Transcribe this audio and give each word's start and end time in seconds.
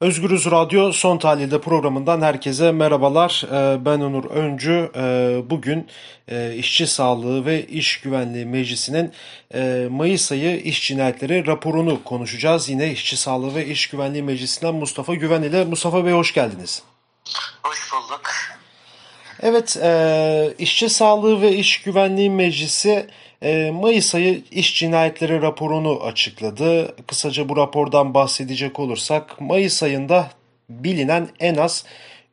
Özgürüz 0.00 0.46
Radyo 0.50 0.92
Son 0.92 1.18
Tahlil'de 1.18 1.60
programından 1.60 2.22
herkese 2.22 2.72
merhabalar. 2.72 3.44
Ee, 3.52 3.84
ben 3.84 4.00
Onur 4.00 4.24
Öncü. 4.24 4.90
Ee, 4.96 5.42
bugün 5.50 5.86
e, 6.28 6.54
İşçi 6.54 6.86
Sağlığı 6.86 7.46
ve 7.46 7.66
İş 7.66 8.00
Güvenliği 8.00 8.46
Meclisi'nin 8.46 9.12
e, 9.54 9.88
Mayıs 9.90 10.32
ayı 10.32 10.60
iş 10.60 10.88
cinayetleri 10.88 11.46
raporunu 11.46 12.04
konuşacağız. 12.04 12.68
Yine 12.68 12.92
İşçi 12.92 13.16
Sağlığı 13.16 13.54
ve 13.54 13.66
İş 13.66 13.86
Güvenliği 13.86 14.22
Meclisi'nden 14.22 14.74
Mustafa 14.74 15.14
Güven 15.14 15.42
ile. 15.42 15.64
Mustafa 15.64 16.04
Bey 16.04 16.12
hoş 16.12 16.34
geldiniz. 16.34 16.82
Hoş 17.62 17.92
bulduk. 17.92 18.30
Evet, 19.42 19.76
e, 19.82 20.54
İşçi 20.58 20.88
Sağlığı 20.88 21.42
ve 21.42 21.56
İş 21.56 21.82
Güvenliği 21.82 22.30
Meclisi 22.30 23.06
Mayıs 23.72 24.14
ayı 24.14 24.42
iş 24.50 24.78
cinayetleri 24.78 25.42
raporunu 25.42 26.02
açıkladı. 26.02 26.96
Kısaca 27.06 27.48
bu 27.48 27.56
rapordan 27.56 28.14
bahsedecek 28.14 28.80
olursak 28.80 29.40
Mayıs 29.40 29.82
ayında 29.82 30.30
bilinen 30.68 31.28
en 31.40 31.54
az 31.54 31.84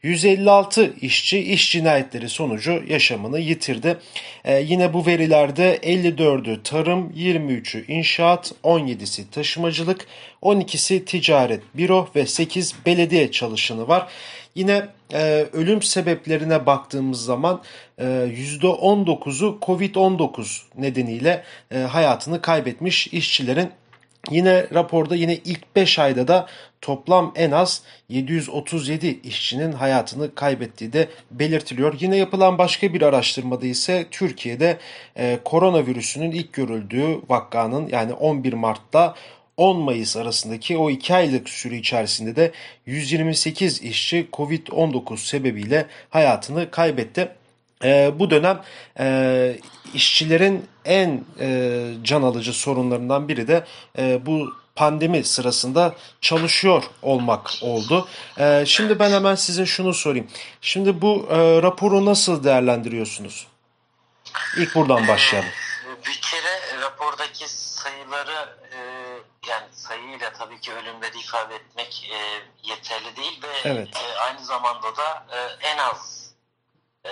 156 0.06 0.94
işçi 1.02 1.40
iş 1.40 1.72
cinayetleri 1.72 2.30
sonucu 2.30 2.84
yaşamını 2.88 3.40
yitirdi. 3.40 3.98
Ee, 4.46 4.60
yine 4.60 4.94
bu 4.94 5.06
verilerde 5.06 5.78
54'ü 5.84 6.64
tarım, 6.64 7.12
23'ü 7.12 7.92
inşaat, 7.92 8.52
17'si 8.64 9.30
taşımacılık, 9.32 10.08
12'si 10.42 11.06
ticaret, 11.06 11.62
büro 11.74 12.10
ve 12.16 12.26
8 12.26 12.76
belediye 12.86 13.32
çalışanı 13.32 13.88
var. 13.88 14.08
Yine 14.56 14.88
e, 15.14 15.46
ölüm 15.54 15.82
sebeplerine 15.82 16.66
baktığımız 16.66 17.26
zaman 17.26 17.62
e, 17.98 18.04
%19'u 18.04 19.58
COVID-19 19.62 20.62
nedeniyle 20.78 21.44
e, 21.72 21.78
hayatını 21.78 22.42
kaybetmiş 22.42 23.08
işçilerin 23.08 23.72
Yine 24.32 24.66
raporda 24.74 25.16
yine 25.16 25.36
ilk 25.36 25.76
5 25.76 26.00
ayda 26.00 26.28
da 26.28 26.48
toplam 26.82 27.34
en 27.36 27.52
az 27.52 27.82
737 28.10 29.20
işçinin 29.24 29.72
hayatını 29.72 30.36
kaybettiği 30.36 30.94
de 30.94 31.10
belirtiliyor. 31.32 31.96
Yine 32.00 32.18
yapılan 32.18 32.58
başka 32.58 32.94
bir 32.94 33.02
araştırmada 33.02 33.66
ise 33.66 34.06
Türkiye'de 34.12 34.78
e, 35.18 35.40
koronavirüsünün 35.46 36.32
ilk 36.32 36.54
görüldüğü 36.54 37.22
vakkanın 37.30 37.88
yani 37.88 38.14
11 38.14 38.54
Mart'ta 38.54 39.16
10 39.58 39.78
Mayıs 39.78 40.18
arasındaki 40.18 40.78
o 40.78 40.90
2 40.90 41.16
aylık 41.16 41.50
süre 41.50 41.78
içerisinde 41.78 42.36
de 42.36 42.52
128 42.86 43.82
işçi 43.82 44.28
Covid-19 44.34 45.18
sebebiyle 45.18 45.88
hayatını 46.10 46.72
kaybetti. 46.72 47.32
E, 47.84 48.12
bu 48.20 48.30
dönem 48.30 48.62
e, 49.00 49.58
işçilerin 49.94 50.66
en 50.86 51.24
e, 51.40 51.82
can 52.04 52.22
alıcı 52.22 52.54
sorunlarından 52.54 53.28
biri 53.28 53.48
de 53.48 53.64
e, 53.98 54.26
bu 54.26 54.54
pandemi 54.76 55.24
sırasında 55.24 55.96
çalışıyor 56.22 56.84
olmak 57.02 57.52
oldu. 57.62 58.08
E, 58.40 58.64
şimdi 58.66 59.00
ben 59.00 59.12
hemen 59.12 59.36
size 59.36 59.66
şunu 59.66 59.94
sorayım. 59.94 60.28
Şimdi 60.62 61.02
bu 61.02 61.28
e, 61.30 61.62
raporu 61.62 62.06
nasıl 62.06 62.44
değerlendiriyorsunuz? 62.44 63.48
İlk 64.58 64.76
buradan 64.76 65.08
başlayalım. 65.08 65.50
Ee, 65.50 66.06
bir 66.08 66.22
kere 66.22 66.82
rapordaki 66.82 67.50
sayıları 67.50 68.56
e, 68.72 69.05
yani 69.48 69.68
sayıyla 69.72 70.34
tabii 70.34 70.62
ki 70.62 70.74
ölümleri 70.74 71.20
ifade 71.20 71.56
etmek 71.56 72.10
e, 72.12 72.44
yeterli 72.64 73.16
değil 73.16 73.42
ve 73.44 73.62
evet. 73.64 73.98
e, 73.98 74.18
aynı 74.20 74.46
zamanda 74.46 74.96
da 74.98 75.26
e, 75.32 75.68
en 75.68 75.78
az 75.78 76.34
e, 77.06 77.12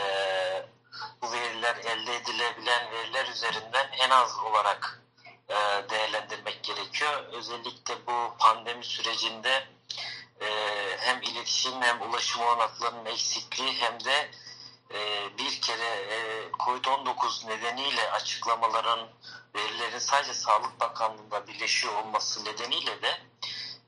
bu 1.21 1.31
veriler 1.31 1.75
elde 1.75 2.15
edilebilen 2.15 2.91
veriler 2.91 3.27
üzerinden 3.27 3.89
en 3.99 4.09
az 4.09 4.37
olarak 4.37 5.01
e, 5.49 5.55
değerlendirmek 5.89 6.63
gerekiyor. 6.63 7.23
Özellikle 7.31 8.07
bu 8.07 8.37
pandemi 8.39 8.85
sürecinde 8.85 9.67
e, 10.41 10.47
hem 10.99 11.21
iletişim 11.21 11.81
hem 11.81 12.01
ulaşım 12.01 12.41
olanaklarının 12.41 13.05
eksikliği 13.05 13.73
hem 13.73 14.03
de 14.03 14.31
e, 14.91 15.29
bir 15.37 15.61
kere 15.61 15.95
e, 16.13 16.49
COVID-19 16.51 17.47
nedeniyle 17.47 18.11
açıklamaların 18.11 19.09
verilerin 19.55 19.99
sadece 19.99 20.33
Sağlık 20.33 20.79
Bakanlığı'nda 20.79 21.47
birleşiyor 21.47 21.93
olması 21.93 22.45
nedeniyle 22.45 23.01
de 23.01 23.19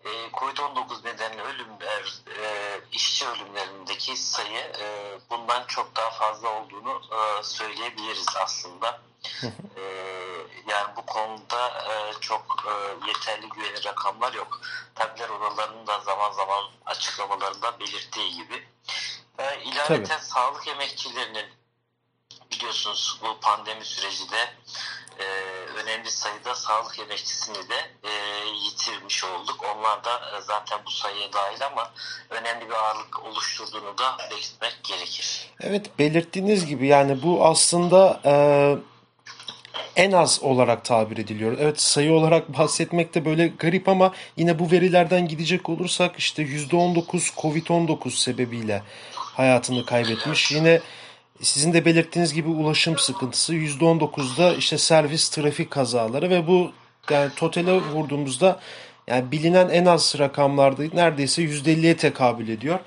e, 0.05 0.09
Covid-19 0.33 1.05
nedenli 1.05 1.41
ölümler, 1.41 2.21
e, 2.39 2.79
işçi 2.91 3.27
ölümlerindeki 3.27 4.17
sayı 4.17 4.59
e, 4.59 5.17
bundan 5.29 5.67
çok 5.67 5.95
daha 5.95 6.09
fazla 6.09 6.49
olduğunu 6.49 7.01
e, 7.11 7.43
söyleyebiliriz 7.43 8.27
aslında. 8.43 9.01
e, 9.77 9.81
yani 10.67 10.95
bu 10.95 11.05
konuda 11.05 11.69
e, 11.69 12.13
çok 12.19 12.65
e, 12.67 13.07
yeterli 13.07 13.49
güvenilir 13.49 13.85
rakamlar 13.85 14.33
yok. 14.33 14.61
Tabler 14.95 15.29
odalarının 15.29 15.87
da 15.87 15.99
zaman 15.99 16.31
zaman 16.31 16.63
açıklamalarında 16.85 17.79
belirttiği 17.79 18.35
gibi. 18.35 18.67
E, 19.37 19.63
ilaveten 19.63 20.17
sağlık 20.17 20.67
emekçilerinin 20.67 21.45
biliyorsunuz 22.51 23.19
bu 23.21 23.39
pandemi 23.39 23.85
süreci 23.85 24.31
de 24.31 24.53
e, 25.19 25.25
önemli 25.81 26.11
sayıda 26.11 26.55
sağlık 26.55 26.99
emekçisini 26.99 27.69
de 27.69 27.75
e, 28.03 28.11
yitirmiş 28.65 29.23
olduk. 29.23 29.65
Onlar 29.75 30.03
da 30.03 30.37
e, 30.37 30.41
zaten 30.41 30.79
bu 30.85 30.91
sayıya 30.91 31.33
dahil 31.33 31.65
ama 31.65 31.91
önemli 32.29 32.69
bir 32.69 32.73
ağırlık 32.73 33.25
oluşturduğunu 33.25 33.97
da 33.97 34.17
belirtmek 34.31 34.79
gerekir. 34.83 35.49
Evet 35.61 35.99
belirttiğiniz 35.99 36.65
gibi 36.65 36.87
yani 36.87 37.23
bu 37.23 37.45
aslında 37.45 38.21
e, 38.25 38.33
en 39.95 40.11
az 40.11 40.39
olarak 40.43 40.85
tabir 40.85 41.17
ediliyor. 41.17 41.57
Evet 41.59 41.81
sayı 41.81 42.13
olarak 42.13 42.57
bahsetmek 42.57 43.15
de 43.15 43.25
böyle 43.25 43.47
garip 43.47 43.89
ama 43.89 44.13
yine 44.37 44.59
bu 44.59 44.71
verilerden 44.71 45.27
gidecek 45.27 45.69
olursak 45.69 46.15
işte 46.17 46.43
%19 46.43 47.35
Covid-19 47.35 48.11
sebebiyle 48.11 48.83
hayatını 49.13 49.85
kaybetmiş. 49.85 50.51
Yine 50.51 50.81
sizin 51.41 51.73
de 51.73 51.85
belirttiğiniz 51.85 52.33
gibi 52.33 52.49
ulaşım 52.49 52.97
sıkıntısı 52.97 53.55
%19'da 53.55 54.53
işte 54.53 54.77
servis 54.77 55.29
trafik 55.29 55.71
kazaları 55.71 56.29
ve 56.29 56.47
bu 56.47 56.71
yani 57.09 57.31
totale 57.35 57.81
vurduğumuzda 57.81 58.59
yani 59.07 59.31
bilinen 59.31 59.69
en 59.69 59.85
az 59.85 60.15
rakamlarda 60.19 60.83
neredeyse 60.93 61.41
%50'ye 61.41 61.97
tekabül 61.97 62.49
ediyor. 62.49 62.79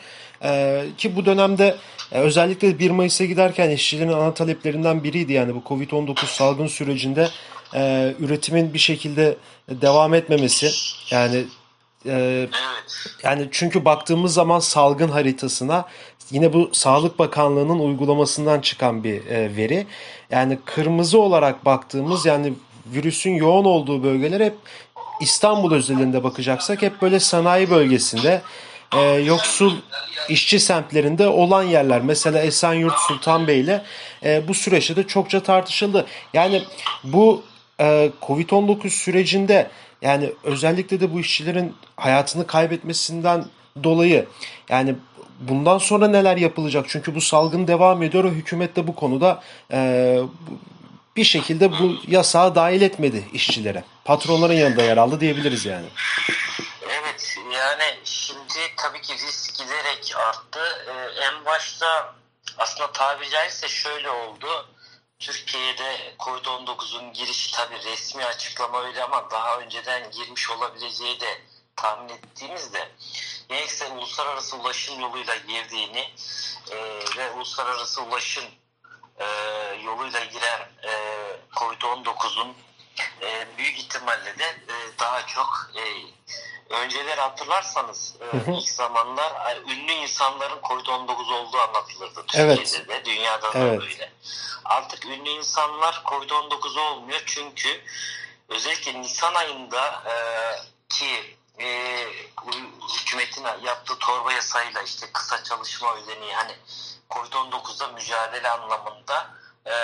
Ee, 0.44 0.84
ki 0.98 1.16
bu 1.16 1.26
dönemde 1.26 1.76
e, 2.12 2.19
özellikle 2.19 2.78
1 2.78 2.91
Mayıs'a 2.91 3.25
giderken 3.25 3.70
işçilerin 3.70 4.12
ana 4.12 4.34
taleplerinden 4.34 5.04
biriydi. 5.04 5.32
Yani 5.32 5.54
bu 5.54 5.59
Covid-19 5.59 6.26
salgın 6.26 6.66
sürecinde 6.66 7.28
e, 7.75 8.15
üretimin 8.19 8.75
bir 8.75 8.78
şekilde 8.78 9.36
devam 9.70 10.15
etmemesi. 10.15 10.70
Yani 11.10 11.44
e, 12.06 12.48
yani 13.22 13.48
çünkü 13.50 13.84
baktığımız 13.84 14.34
zaman 14.34 14.59
salgın 14.59 15.09
haritasına 15.09 15.84
yine 16.31 16.53
bu 16.53 16.71
Sağlık 16.72 17.19
Bakanlığı'nın 17.19 17.78
uygulamasından 17.78 18.61
çıkan 18.61 19.05
bir 19.05 19.27
e, 19.27 19.56
veri. 19.56 19.87
Yani 20.31 20.59
kırmızı 20.65 21.21
olarak 21.21 21.65
baktığımız 21.65 22.27
yani 22.27 22.53
virüsün 22.87 23.31
yoğun 23.31 23.65
olduğu 23.65 24.03
bölgeler 24.03 24.41
hep 24.41 24.55
İstanbul 25.21 25.72
özelinde 25.72 26.25
bakacaksak 26.25 26.83
hep 26.83 27.03
böyle 27.03 27.21
sanayi 27.21 27.71
bölgesinde 27.71 28.43
e, 28.97 29.00
yoksul 29.00 29.72
işçi 30.28 30.61
semtlerinde 30.61 31.27
olan 31.28 31.62
yerler. 31.62 32.00
Mesela 32.03 32.41
Esenyurt 32.41 32.99
Sultanbeyli 32.99 33.81
e, 34.25 34.49
bu 34.49 34.55
süreçte 34.55 34.97
de 34.97 35.06
çokça 35.06 35.43
tartışıldı. 35.43 36.06
Yani 36.34 36.62
bu 37.05 37.43
e, 37.81 38.10
Covid-19 38.22 38.91
sürecinde 38.91 39.71
yani 40.03 40.33
özellikle 40.45 41.00
de 41.00 41.12
bu 41.12 41.21
işçilerin 41.21 41.75
hayatını 41.97 42.47
kaybetmesinden 42.47 43.45
dolayı 43.84 44.27
yani 44.69 44.95
bundan 45.38 45.78
sonra 45.78 46.09
neler 46.09 46.37
yapılacak? 46.37 46.87
Çünkü 46.88 47.15
bu 47.15 47.21
salgın 47.21 47.66
devam 47.66 48.03
ediyor 48.03 48.25
ve 48.25 48.28
hükümet 48.28 48.76
de 48.76 48.87
bu 48.87 48.94
konuda 48.94 49.43
e, 49.72 50.19
bir 51.16 51.25
şekilde 51.25 51.72
bu 51.72 51.97
yasağı 52.06 52.54
dahil 52.54 52.82
etmedi 52.82 53.28
işçilere. 53.32 53.84
Patronların 54.04 54.53
yanında 54.53 54.82
yer 54.82 54.97
aldı 54.97 55.21
diyebiliriz 55.21 55.66
yani. 55.66 55.87
Evet 56.88 57.37
yani 57.54 57.98
şimdi 58.04 58.59
tabii 58.77 59.01
ki 59.01 59.15
risk 59.15 59.59
giderek 59.59 60.12
arttı. 60.16 60.60
Ee, 60.89 61.21
en 61.21 61.45
başta 61.45 62.15
aslında 62.59 62.92
tabiri 62.92 63.30
caizse 63.30 63.68
şöyle 63.68 64.10
oldu. 64.10 64.68
Türkiye'de 65.18 66.15
COVID-19'un 66.18 67.12
girişi 67.12 67.53
tabii 67.53 67.91
resmi 67.91 68.24
açıklama 68.24 68.83
öyle 68.83 69.03
ama 69.04 69.30
daha 69.30 69.59
önceden 69.59 70.10
girmiş 70.10 70.51
olabileceği 70.51 71.21
de 71.21 71.41
tahmin 71.77 72.09
ettiğimizde 72.09 72.89
gerekse 73.48 73.86
uluslararası 73.86 74.56
ulaşım 74.56 75.00
yoluyla 75.00 75.36
girdiğini 75.36 76.10
e, 76.71 76.77
ve 77.16 77.30
uluslararası 77.30 78.03
ulaşım 78.03 78.45
e, 79.18 79.27
yoluyla 79.84 80.24
giren 80.24 80.60
e, 80.83 80.92
COVID-19'un 81.56 82.54
e, 83.22 83.47
büyük 83.59 83.78
ihtimalle 83.78 84.39
de 84.39 84.45
e, 84.45 84.98
daha 84.98 85.27
çok 85.27 85.71
e, 85.74 85.83
önceleri 86.74 87.21
hatırlarsanız 87.21 88.16
e, 88.21 88.53
ilk 88.53 88.68
zamanlar 88.68 89.56
ünlü 89.66 89.92
insanların 89.92 90.60
COVID-19 90.62 91.33
olduğu 91.33 91.59
anlatılırdı 91.59 92.15
Türkiye'de 92.27 92.53
evet. 92.53 92.89
de 92.89 93.04
dünyada 93.04 93.54
da 93.54 93.59
evet. 93.59 93.80
böyle. 93.80 94.12
Artık 94.65 95.06
ünlü 95.06 95.28
insanlar 95.28 96.03
COVID-19 96.04 96.80
olmuyor 96.80 97.22
çünkü 97.27 97.80
özellikle 98.48 99.03
Nisan 99.03 99.34
ayında 99.34 100.03
e, 100.06 100.15
ki 100.89 101.37
e, 101.60 102.07
hükümetin 103.01 103.45
yaptığı 103.63 103.99
torba 103.99 104.33
yasayla 104.33 104.83
işte 104.83 105.13
kısa 105.13 105.45
çalışma 105.45 105.97
ödeneği 105.97 106.34
hani 106.34 106.57
Covid-19'da 107.10 107.89
mücadele 107.89 108.51
anlamında 108.51 109.31
e, 109.66 109.75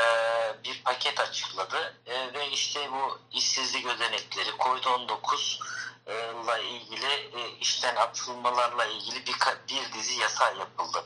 bir 0.65 0.83
paket 0.85 1.21
açıkladı 1.21 1.97
e, 2.07 2.33
ve 2.35 2.49
işte 2.49 2.93
bu 2.93 3.19
işsizlik 3.33 3.87
ödenekleri 3.87 4.51
Covid-19 4.51 5.59
ile 6.07 6.69
ilgili 6.69 7.13
e, 7.13 7.59
işten 7.61 7.97
atılmalarla 7.97 8.87
ilgili 8.87 9.27
bir, 9.27 9.35
bir 9.69 9.93
dizi 9.93 10.21
yasa 10.21 10.51
yapıldı. 10.51 11.05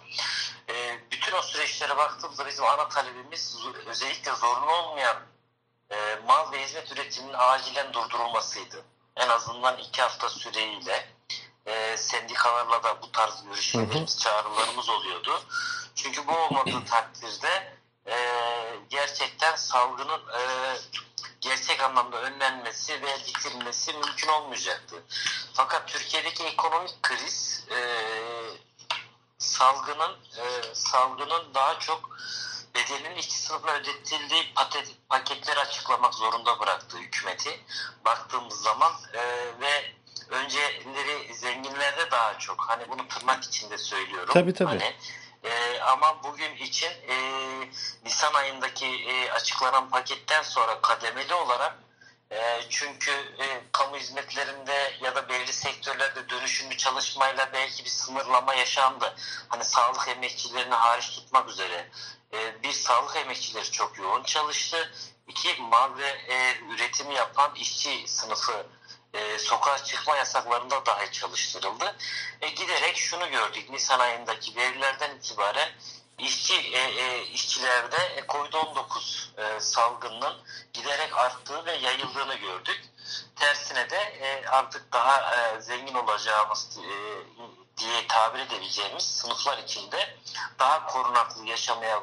E, 0.68 0.98
bütün 1.10 1.32
o 1.32 1.42
süreçlere 1.42 1.96
baktığımızda 1.96 2.46
bizim 2.46 2.64
ana 2.64 2.88
talebimiz 2.88 3.58
özellikle 3.86 4.34
zorunlu 4.34 4.72
olmayan 4.72 5.16
e, 5.90 6.18
mal 6.26 6.52
ve 6.52 6.64
hizmet 6.64 6.92
üretiminin 6.92 7.34
acilen 7.38 7.92
durdurulmasıydı. 7.92 8.84
En 9.18 9.28
azından 9.28 9.78
iki 9.78 10.02
hafta 10.02 10.28
süreyle 10.28 11.08
e, 11.66 11.96
sendikalarla 11.96 12.82
da 12.82 13.02
bu 13.02 13.12
tarz 13.12 13.44
görüşmelerimiz, 13.44 14.20
çağrılarımız 14.20 14.88
oluyordu. 14.88 15.42
Çünkü 15.94 16.26
bu 16.26 16.32
olmadığı 16.32 16.84
takdirde 16.84 17.78
e, 18.06 18.16
gerçekten 18.90 19.56
salgının 19.56 20.20
e, 20.20 20.42
gerçek 21.40 21.82
anlamda 21.82 22.22
önlenmesi 22.22 23.02
ve 23.02 23.16
bitirilmesi 23.26 23.92
mümkün 23.92 24.28
olmayacaktı. 24.28 24.96
Fakat 25.52 25.88
Türkiye'deki 25.88 26.44
ekonomik 26.44 27.02
kriz 27.02 27.64
e, 27.70 27.78
salgının 29.38 30.16
e, 30.36 30.74
salgının 30.74 31.54
daha 31.54 31.78
çok 31.78 32.16
bedelinin 32.78 33.16
iki 33.16 33.38
sınıfına 33.38 33.72
ödetildiği 33.72 34.54
paketleri 35.08 35.60
açıklamak 35.60 36.14
zorunda 36.14 36.60
bıraktı 36.60 36.98
hükümeti. 36.98 37.60
Baktığımız 38.04 38.62
zaman 38.62 38.92
e, 39.14 39.20
ve 39.60 39.92
önceleri 40.28 41.34
zenginlerde 41.34 42.10
daha 42.10 42.38
çok 42.38 42.60
hani 42.60 42.88
bunu 42.88 43.08
tırnak 43.08 43.44
içinde 43.44 43.78
söylüyorum. 43.78 44.30
Tabii 44.32 44.54
tabii. 44.54 44.68
Hani, 44.68 44.94
e, 45.44 45.80
ama 45.80 46.22
bugün 46.24 46.56
için 46.56 46.90
e, 47.08 47.16
Nisan 48.04 48.34
ayındaki 48.34 48.86
e, 48.86 49.30
açıklanan 49.30 49.90
paketten 49.90 50.42
sonra 50.42 50.80
kademeli 50.80 51.34
olarak 51.34 51.76
e, 52.30 52.60
çünkü 52.70 53.10
e, 53.10 53.62
kamu 53.72 53.96
hizmetlerinde 53.96 54.92
ya 55.00 55.14
da 55.14 55.28
belli 55.28 55.52
sektörlerde 55.52 56.28
dönüşümlü 56.28 56.76
çalışmayla 56.76 57.50
belki 57.52 57.84
bir 57.84 57.90
sınırlama 57.90 58.54
yaşandı. 58.54 59.14
Hani 59.48 59.64
sağlık 59.64 60.08
emekçilerini 60.08 60.74
hariç 60.74 61.10
tutmak 61.10 61.48
üzere. 61.48 61.88
E, 62.32 62.62
bir 62.62 62.72
sağlık 62.72 63.16
emekçileri 63.16 63.70
çok 63.70 63.98
yoğun 63.98 64.22
çalıştı. 64.22 64.92
İki 65.28 65.62
mal 65.62 65.98
ve 65.98 66.08
e, 66.08 66.58
üretimi 66.74 67.14
yapan 67.14 67.54
işçi 67.54 68.04
sınıfı 68.06 68.66
e, 69.14 69.38
sokağa 69.38 69.84
çıkma 69.84 70.16
yasaklarında 70.16 70.86
dahi 70.86 71.12
çalıştırıldı. 71.12 71.96
E, 72.40 72.48
giderek 72.48 72.96
şunu 72.96 73.30
gördük 73.30 73.70
Nisan 73.70 73.98
ayındaki 74.00 74.56
verilerden 74.56 75.16
itibaren 75.16 75.68
işçi 76.18 76.54
e, 76.54 76.78
e, 76.78 77.24
işçilerde 77.24 77.96
e, 77.96 78.20
Covid-19 78.20 79.26
e, 79.40 79.60
salgınının 79.60 80.36
giderek 80.72 81.16
arttığı 81.16 81.66
ve 81.66 81.72
yayıldığını 81.72 82.34
gördük. 82.34 82.80
Tersine 83.36 83.90
de 83.90 83.96
e, 83.96 84.46
artık 84.46 84.92
daha 84.92 85.36
e, 85.36 85.60
zengin 85.60 85.94
olacağımız 85.94 86.78
e, 86.78 86.88
diye 87.78 88.06
tabir 88.08 88.38
edebileceğimiz 88.38 89.04
sınıflar 89.04 89.58
içinde 89.58 90.16
daha 90.58 90.86
korunaklı 90.86 91.46
yaşamaya 91.46 92.02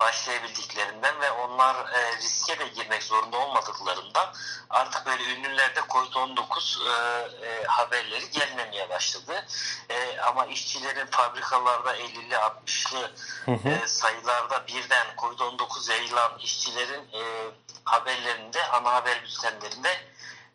başlayabildiklerinden 0.00 1.20
ve 1.20 1.30
onlar 1.30 1.74
e, 1.74 2.16
riske 2.16 2.58
de 2.58 2.68
girmek 2.68 3.02
zorunda 3.02 3.36
olmadıklarından 3.36 4.34
artık 4.70 5.06
böyle 5.06 5.24
ünlülerde 5.24 5.80
COVID-19 5.80 6.88
e, 6.88 7.46
e, 7.46 7.64
haberleri 7.64 8.30
gelmemeye 8.30 8.90
başladı. 8.90 9.44
E, 9.88 10.18
ama 10.20 10.46
işçilerin 10.46 11.06
fabrikalarda 11.06 11.96
50'li 11.96 12.34
60'lı 12.34 13.12
e, 13.48 13.86
sayılarda 13.86 14.66
birden 14.66 15.06
COVID-19 15.18 15.90
yayılan 15.90 16.38
işçilerin 16.38 17.02
e, 17.12 17.50
haberlerinde 17.84 18.68
ana 18.68 18.94
haber 18.94 19.22
bültenlerinde 19.22 20.00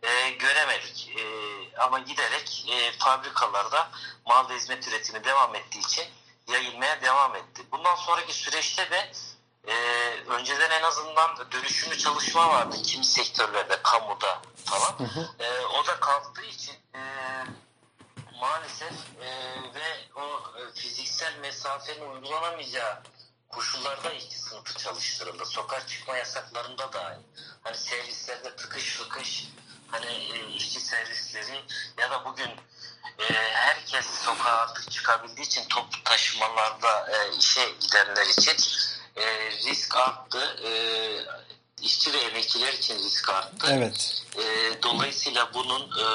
e, 0.03 0.29
göremedik. 0.29 1.09
E, 1.17 1.23
ama 1.77 1.99
giderek 1.99 2.65
e, 2.69 2.91
fabrikalarda 2.91 3.89
mal 4.25 4.49
ve 4.49 4.55
hizmet 4.55 4.87
üretimi 4.87 5.23
devam 5.23 5.55
ettiği 5.55 5.79
için 5.79 6.05
yayılmaya 6.47 7.01
devam 7.01 7.35
etti. 7.35 7.61
Bundan 7.71 7.95
sonraki 7.95 8.33
süreçte 8.33 8.91
de 8.91 9.11
e, 9.67 9.73
önceden 10.27 10.69
en 10.69 10.83
azından 10.83 11.51
dönüşümlü 11.51 11.97
çalışma 11.97 12.49
vardı 12.49 12.75
kimi 12.83 13.05
sektörlerde, 13.05 13.79
kamuda 13.83 14.41
falan. 14.65 14.99
Hı 14.99 15.03
hı. 15.03 15.29
E, 15.39 15.65
o 15.65 15.87
da 15.87 15.99
kalktığı 15.99 16.45
için 16.45 16.75
e, 16.95 17.01
maalesef 18.41 18.93
e, 19.21 19.27
ve 19.75 20.09
o 20.15 20.41
e, 20.59 20.73
fiziksel 20.73 21.37
mesafenin 21.37 22.11
uygulanamayacağı 22.11 23.03
koşullarda 23.49 24.11
iki 24.11 24.39
sınıfı 24.39 24.77
çalıştırıldı. 24.77 25.45
Sokak 25.45 25.89
çıkma 25.89 26.17
yasaklarında 26.17 26.93
da 26.93 27.19
hani 27.63 27.77
servislerde 27.77 28.55
tıkış 28.55 28.95
fıkış 28.95 29.47
hani 29.91 30.11
e, 30.11 30.47
işçi 30.47 30.79
servisleri 30.79 31.63
ya 31.97 32.11
da 32.11 32.25
bugün 32.25 32.49
e, 33.19 33.33
herkes 33.53 34.05
sokağa 34.05 34.57
artık 34.57 34.91
çıkabildiği 34.91 35.47
için 35.47 35.67
toplu 35.67 36.03
taşımalarda 36.03 37.11
e, 37.11 37.37
işe 37.37 37.69
gidenler 37.79 38.25
için 38.25 38.55
e, 39.17 39.51
risk 39.69 39.97
arttı. 39.97 40.57
E, 40.65 40.71
işçi 41.83 42.13
ve 42.13 42.17
emekçiler 42.17 42.73
için 42.73 42.97
risk 42.97 43.29
arttı. 43.29 43.67
Evet. 43.71 44.23
E, 44.37 44.43
dolayısıyla 44.83 45.51
bunun 45.53 45.81
e, 45.81 46.05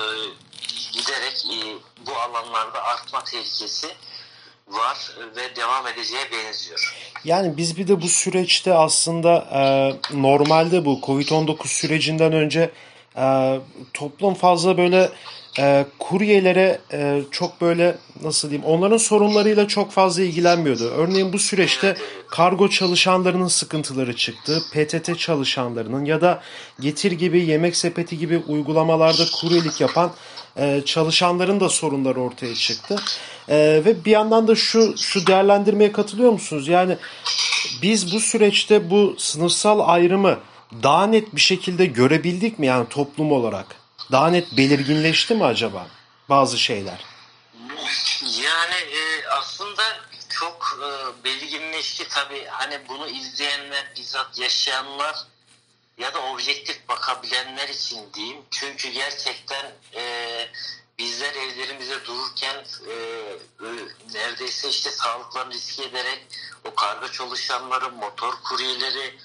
giderek 0.92 1.46
e, 1.46 1.56
bu 2.06 2.16
alanlarda 2.16 2.82
artma 2.82 3.24
tehlikesi 3.24 3.88
var 4.68 5.10
ve 5.36 5.56
devam 5.56 5.86
edeceğe 5.86 6.32
benziyor. 6.32 6.96
Yani 7.24 7.56
biz 7.56 7.76
bir 7.76 7.88
de 7.88 8.02
bu 8.02 8.08
süreçte 8.08 8.74
aslında 8.74 9.36
e, 9.52 9.60
normalde 10.16 10.84
bu 10.84 11.00
Covid-19 11.02 11.66
sürecinden 11.66 12.32
önce 12.32 12.70
e, 13.16 13.58
toplum 13.94 14.34
fazla 14.34 14.78
böyle 14.78 15.10
e, 15.58 15.86
kuryelere 15.98 16.78
e, 16.92 17.22
çok 17.30 17.60
böyle 17.60 17.96
nasıl 18.22 18.50
diyeyim 18.50 18.68
onların 18.68 18.96
sorunlarıyla 18.96 19.68
çok 19.68 19.92
fazla 19.92 20.22
ilgilenmiyordu. 20.22 20.84
Örneğin 20.84 21.32
bu 21.32 21.38
süreçte 21.38 21.96
kargo 22.30 22.68
çalışanlarının 22.68 23.48
sıkıntıları 23.48 24.16
çıktı. 24.16 24.62
PTT 24.72 25.18
çalışanlarının 25.18 26.04
ya 26.04 26.20
da 26.20 26.42
Getir 26.80 27.12
gibi 27.12 27.44
yemek 27.44 27.76
sepeti 27.76 28.18
gibi 28.18 28.38
uygulamalarda 28.38 29.22
kuryelik 29.40 29.80
yapan 29.80 30.12
e, 30.56 30.82
çalışanların 30.84 31.60
da 31.60 31.68
sorunları 31.68 32.20
ortaya 32.20 32.54
çıktı. 32.54 32.96
E, 33.48 33.56
ve 33.84 34.04
bir 34.04 34.10
yandan 34.10 34.48
da 34.48 34.54
şu 34.54 34.98
şu 34.98 35.26
değerlendirmeye 35.26 35.92
katılıyor 35.92 36.32
musunuz? 36.32 36.68
Yani 36.68 36.96
biz 37.82 38.14
bu 38.14 38.20
süreçte 38.20 38.90
bu 38.90 39.14
sınıfsal 39.18 39.80
ayrımı 39.88 40.38
daha 40.82 41.06
net 41.06 41.34
bir 41.34 41.40
şekilde 41.40 41.86
görebildik 41.86 42.58
mi 42.58 42.66
yani 42.66 42.88
toplum 42.88 43.32
olarak? 43.32 43.66
Daha 44.12 44.28
net 44.28 44.56
belirginleşti 44.56 45.34
mi 45.34 45.44
acaba 45.44 45.86
bazı 46.28 46.58
şeyler? 46.58 47.04
Yani 48.22 48.74
e, 48.74 49.28
aslında 49.28 49.82
çok 50.28 50.78
e, 50.82 51.24
belirginleşti 51.24 52.08
tabii. 52.08 52.46
Hani 52.46 52.80
bunu 52.88 53.08
izleyenler, 53.08 53.92
bizzat 53.96 54.38
yaşayanlar 54.38 55.16
ya 55.98 56.14
da 56.14 56.22
objektif 56.22 56.88
bakabilenler 56.88 57.68
için 57.68 58.12
diyeyim. 58.14 58.38
Çünkü 58.50 58.88
gerçekten 58.88 59.72
e, 59.94 60.02
bizler 60.98 61.34
evlerimize 61.34 62.04
dururken 62.04 62.64
e, 62.88 62.92
e, 62.92 63.68
neredeyse 64.14 64.68
işte 64.68 64.90
sağlıklarını 64.90 65.54
riske 65.54 65.84
ederek 65.84 66.26
o 66.64 66.74
kargo 66.74 67.08
çalışanları, 67.08 67.92
motor 67.92 68.34
kuryeleri 68.44 69.18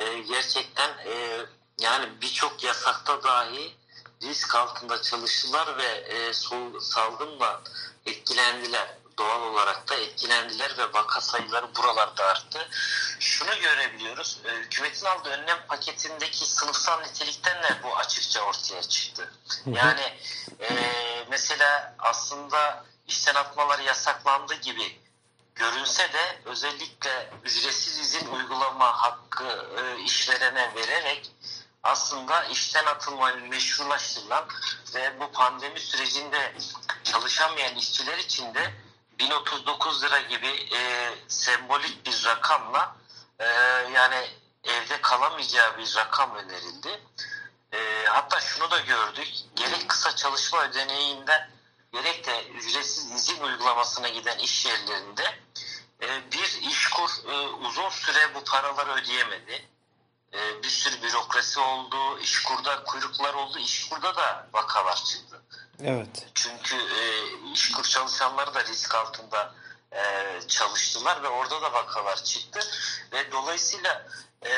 e, 0.00 0.18
gerçekten 0.18 0.88
e, 0.88 1.46
yani 1.80 2.08
birçok 2.20 2.64
yasakta 2.64 3.22
dahi 3.22 3.76
risk 4.22 4.54
altında 4.54 5.02
çalıştılar 5.02 5.78
ve 5.78 5.86
e, 5.86 6.32
sol, 6.32 6.80
salgınla 6.80 7.62
etkilendiler. 8.06 8.88
Doğal 9.18 9.42
olarak 9.42 9.88
da 9.88 9.94
etkilendiler 9.94 10.78
ve 10.78 10.92
vaka 10.92 11.20
sayıları 11.20 11.74
buralarda 11.74 12.24
arttı. 12.24 12.68
Şunu 13.20 13.60
görebiliyoruz. 13.60 14.38
E, 14.44 14.48
hükümetin 14.50 15.06
aldığı 15.06 15.30
önlem 15.30 15.66
paketindeki 15.68 16.46
sınıfsal 16.46 17.00
nitelikten 17.00 17.62
de 17.62 17.68
bu 17.82 17.96
açıkça 17.96 18.40
ortaya 18.40 18.82
çıktı. 18.82 19.32
Yani 19.66 20.18
e, 20.60 20.68
mesela 21.30 21.94
aslında 21.98 22.84
işten 23.06 23.34
atmalar 23.34 23.78
yasaklandı 23.78 24.54
gibi 24.54 25.00
görünse 25.58 26.12
de 26.12 26.40
özellikle 26.44 27.30
ücretsiz 27.44 27.98
izin 27.98 28.26
uygulama 28.26 29.02
hakkı 29.02 29.68
e, 29.78 30.02
işverene 30.02 30.74
vererek 30.74 31.30
aslında 31.82 32.44
işten 32.44 32.86
atılmayı 32.86 33.48
meşrulaştırılan 33.48 34.44
ve 34.94 35.20
bu 35.20 35.32
pandemi 35.32 35.80
sürecinde 35.80 36.54
çalışamayan 37.04 37.76
işçiler 37.76 38.18
için 38.18 38.54
de 38.54 38.74
1039 39.18 40.02
lira 40.02 40.20
gibi 40.20 40.48
e, 40.76 41.10
sembolik 41.28 42.06
bir 42.06 42.24
rakamla 42.24 42.96
e, 43.38 43.46
yani 43.94 44.28
evde 44.64 45.00
kalamayacağı 45.00 45.78
bir 45.78 45.96
rakam 45.96 46.34
önerildi. 46.34 47.00
E, 47.72 48.04
hatta 48.06 48.40
şunu 48.40 48.70
da 48.70 48.78
gördük. 48.78 49.28
Gerek 49.56 49.88
kısa 49.88 50.16
çalışma 50.16 50.64
ödeneğinden 50.64 51.50
gerek 51.92 52.26
de 52.26 52.48
ücretsiz 52.48 53.12
izin 53.12 53.42
uygulamasına 53.42 54.08
giden 54.08 54.38
iş 54.38 54.66
yerlerinde 54.66 55.38
e, 56.02 56.32
bir 56.32 56.68
işkur 56.70 57.10
e, 57.30 57.34
uzun 57.78 57.90
süre 57.90 58.34
bu 58.34 58.44
paraları 58.44 58.92
ödeyemedi. 58.92 59.68
E, 60.34 60.62
bir 60.62 60.68
sürü 60.68 61.02
bürokrasi 61.02 61.60
oldu, 61.60 62.18
işkurda 62.18 62.84
kuyruklar 62.84 63.34
oldu, 63.34 63.58
işkurda 63.58 64.16
da 64.16 64.46
vakalar 64.52 64.96
çıktı. 64.96 65.42
Evet. 65.84 66.26
Çünkü 66.34 66.76
e, 66.76 67.02
işkur 67.52 67.84
çalışanları 67.84 68.54
da 68.54 68.64
risk 68.64 68.94
altında 68.94 69.54
e, 69.92 70.00
çalıştılar 70.48 71.22
ve 71.22 71.28
orada 71.28 71.62
da 71.62 71.72
vakalar 71.72 72.24
çıktı. 72.24 72.60
Ve 73.12 73.32
dolayısıyla 73.32 74.06
e, 74.46 74.52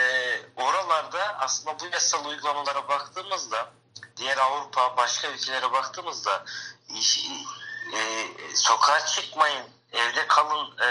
oralarda 0.56 1.38
aslında 1.38 1.80
bu 1.80 1.86
yasal 1.92 2.24
uygulamalara 2.24 2.88
baktığımızda 2.88 3.72
diğer 4.16 4.36
Avrupa 4.36 4.96
başka 4.96 5.28
ülkelere 5.28 5.72
baktığımızda 5.72 6.44
iş, 6.94 7.26
e, 7.94 8.28
sokağa 8.54 9.06
çıkmayın 9.06 9.66
evde 9.92 10.26
kalın 10.26 10.78
e, 10.78 10.88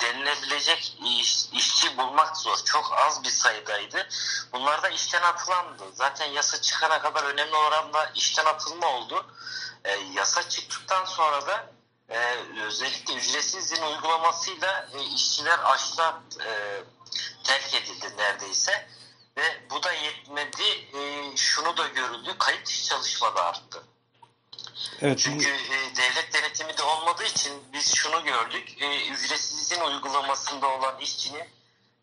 denilebilecek 0.00 0.98
iş, 1.04 1.46
işçi 1.52 1.98
bulmak 1.98 2.36
zor. 2.36 2.56
Çok 2.64 2.92
az 2.92 3.24
bir 3.24 3.30
sayıdaydı. 3.30 4.08
Bunlar 4.52 4.82
da 4.82 4.88
işten 4.88 5.22
atılandı. 5.22 5.82
Zaten 5.94 6.26
yasa 6.26 6.60
çıkana 6.60 7.02
kadar 7.02 7.24
önemli 7.24 7.56
oranda 7.56 8.10
işten 8.14 8.44
atılma 8.44 8.88
oldu. 8.88 9.26
E, 9.84 9.92
yasa 9.92 10.48
çıktıktan 10.48 11.04
sonra 11.04 11.46
da 11.46 11.70
e, 12.08 12.36
özellikle 12.64 13.14
ücretsiz 13.14 13.72
izin 13.72 13.82
uygulamasıyla 13.82 14.88
e, 14.94 15.02
işçiler 15.02 15.58
açta 15.58 16.20
e, 16.40 16.80
terk 17.44 17.74
edildi 17.74 18.16
neredeyse. 18.16 18.88
Ve 19.36 19.70
bu 19.70 19.82
da 19.82 19.92
yetmedi. 19.92 20.62
E, 20.98 21.36
şunu 21.36 21.76
da 21.76 21.88
görüldü. 21.88 22.38
Kayıt 22.38 22.66
dışı 22.66 22.84
çalışma 22.84 23.36
da 23.36 23.44
arttı. 23.44 23.82
Evet. 25.02 25.18
Çünkü 25.18 25.48
e, 25.48 25.96
devlet 25.96 26.34
denetimi 26.34 26.78
de 26.78 26.82
olmadığı 26.82 27.24
için 27.24 27.52
biz 27.72 27.94
şunu 27.94 28.24
gördük. 28.24 28.82
E, 28.82 29.08
ücretsiz 29.08 29.60
izin 29.60 29.80
uygulamasında 29.80 30.66
olan 30.68 30.98
işçinin 31.00 31.44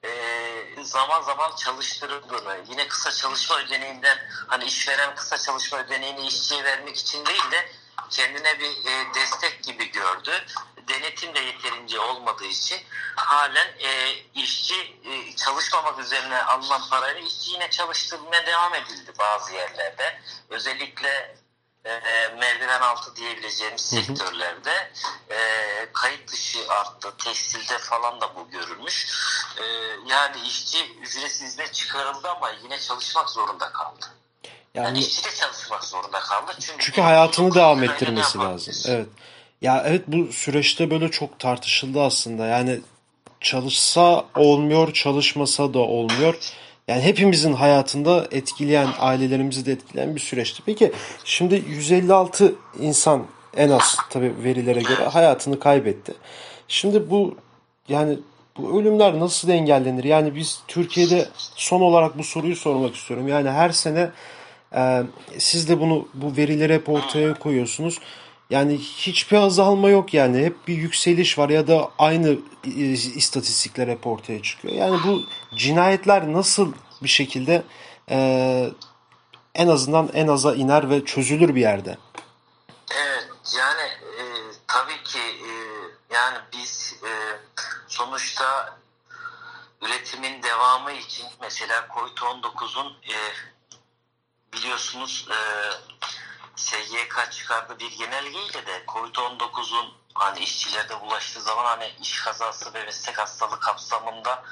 e, 0.03 0.83
zaman 0.83 1.21
zaman 1.21 1.55
çalıştırıldığını, 1.55 2.57
yine 2.69 2.87
kısa 2.87 3.11
çalışma 3.11 3.59
ödeneğinden 3.59 4.17
hani 4.47 4.65
işveren 4.65 5.15
kısa 5.15 5.37
çalışma 5.37 5.77
ödeneğini 5.79 6.27
işçiye 6.27 6.63
vermek 6.63 6.97
için 6.97 7.25
değil 7.25 7.51
de 7.51 7.69
kendine 8.09 8.59
bir 8.59 8.85
e, 8.85 9.13
destek 9.15 9.63
gibi 9.63 9.91
gördü. 9.91 10.45
Denetim 10.87 11.35
de 11.35 11.39
yeterince 11.39 11.99
olmadığı 11.99 12.45
için 12.45 12.77
halen 13.15 13.67
e, 13.79 14.13
işçi 14.35 14.99
e, 15.05 15.35
çalışmamak 15.35 15.99
üzerine 15.99 16.43
alınan 16.43 16.89
parayla 16.89 17.21
işçi 17.21 17.51
yine 17.51 17.69
çalıştırmaya 17.69 18.45
devam 18.45 18.75
edildi 18.75 19.11
bazı 19.19 19.53
yerlerde. 19.53 20.19
Özellikle 20.49 21.37
e, 21.87 22.35
merdiven 22.39 22.81
altı 22.81 23.15
diyebileceğimiz 23.15 23.81
sektörlerde 23.81 24.91
e, 25.29 25.37
kayıt 25.93 26.31
dışı 26.31 26.59
arttı. 26.69 27.13
Tekstilde 27.23 27.77
falan 27.77 28.21
da 28.21 28.35
bu 28.35 28.49
görülmüş. 28.51 29.07
E, 29.57 29.63
yani 30.07 30.47
işçi 30.47 30.77
ücretsizliğe 31.01 31.67
çıkarıldı 31.71 32.29
ama 32.29 32.51
yine 32.63 32.79
çalışmak 32.79 33.29
zorunda 33.29 33.71
kaldı. 33.71 34.05
Yani, 34.75 34.87
Yani 34.87 34.99
işçi 34.99 35.23
de 35.23 35.29
çalışmak 35.35 35.83
zorunda 35.83 36.19
kaldı. 36.19 36.51
Çünkü, 36.59 36.85
çünkü 36.85 37.01
hayatını 37.01 37.55
devam 37.55 37.83
ettirmesi 37.83 38.37
lazım. 38.37 38.73
Evet. 38.87 39.07
Ya 39.61 39.83
evet 39.87 40.03
bu 40.07 40.33
süreçte 40.33 40.89
böyle 40.91 41.11
çok 41.11 41.39
tartışıldı 41.39 42.01
aslında. 42.01 42.45
Yani 42.45 42.81
çalışsa 43.41 44.25
olmuyor, 44.35 44.93
çalışmasa 44.93 45.73
da 45.73 45.79
olmuyor. 45.79 46.35
Yani 46.87 47.01
hepimizin 47.01 47.53
hayatında 47.53 48.27
etkileyen, 48.31 48.89
ailelerimizi 48.99 49.65
de 49.65 49.71
etkileyen 49.71 50.15
bir 50.15 50.19
süreçti. 50.19 50.63
Peki 50.65 50.91
şimdi 51.23 51.63
156 51.69 52.55
insan 52.79 53.25
en 53.57 53.69
az 53.69 53.97
tabii 54.09 54.33
verilere 54.43 54.79
göre 54.79 55.03
hayatını 55.03 55.59
kaybetti. 55.59 56.13
Şimdi 56.67 57.09
bu 57.09 57.35
yani 57.89 58.19
bu 58.57 58.79
ölümler 58.79 59.19
nasıl 59.19 59.49
engellenir? 59.49 60.03
Yani 60.03 60.35
biz 60.35 60.59
Türkiye'de 60.67 61.25
son 61.55 61.81
olarak 61.81 62.17
bu 62.17 62.23
soruyu 62.23 62.55
sormak 62.55 62.95
istiyorum. 62.95 63.27
Yani 63.27 63.49
her 63.49 63.69
sene 63.69 64.09
e, 64.75 65.03
siz 65.37 65.69
de 65.69 65.79
bunu 65.79 66.07
bu 66.13 66.37
verileri 66.37 66.73
hep 66.73 66.89
ortaya 66.89 67.33
koyuyorsunuz. 67.33 67.99
Yani 68.49 68.77
hiçbir 68.77 69.37
azalma 69.37 69.89
yok 69.89 70.13
yani. 70.13 70.45
Hep 70.45 70.67
bir 70.67 70.73
yükseliş 70.73 71.37
var 71.37 71.49
ya 71.49 71.67
da 71.67 71.91
aynı 71.97 72.37
istatistikler 73.15 73.87
hep 73.87 74.07
ortaya 74.07 74.41
çıkıyor. 74.41 74.73
Yani 74.73 74.99
bu 75.03 75.23
cinayetler 75.55 76.33
nasıl 76.33 76.73
bir 77.03 77.07
şekilde 77.07 77.63
e, 78.09 78.69
en 79.55 79.67
azından 79.67 80.09
en 80.13 80.27
aza 80.27 80.55
iner 80.55 80.89
ve 80.89 81.05
çözülür 81.05 81.55
bir 81.55 81.61
yerde? 81.61 81.97
Evet 82.95 83.27
yani 83.57 83.81
e, 83.81 84.23
tabii 84.67 85.03
ki 85.03 85.19
e, 85.19 85.51
yani 86.13 86.37
biz 86.53 86.95
e, 87.03 87.11
sonuçta 87.87 88.77
üretimin 89.81 90.43
devamı 90.43 90.91
için 90.91 91.25
mesela 91.41 91.87
COVID-19'un 91.95 92.87
e, 92.87 93.17
biliyorsunuz 94.53 95.27
e, 95.31 95.37
SGK 96.57 97.31
çıkardığı 97.31 97.79
bir 97.79 97.97
genelgeyle 97.97 98.65
de 98.65 98.83
COVID-19'un 98.87 99.93
hani 100.13 100.39
işçilerde 100.39 101.01
bulaştığı 101.01 101.41
zaman 101.41 101.65
hani 101.65 101.91
iş 102.01 102.21
kazası 102.21 102.73
ve 102.73 102.83
meslek 102.83 103.17
hastalığı 103.17 103.59
kapsamında 103.59 104.43